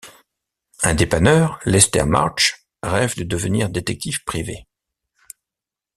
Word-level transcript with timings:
Un 0.81 0.95
dépanneur, 0.95 1.59
Lester 1.63 2.05
March, 2.05 2.65
rêve 2.81 3.15
de 3.17 3.23
devenir 3.23 3.69
détective 3.69 4.23
privé. 4.23 4.65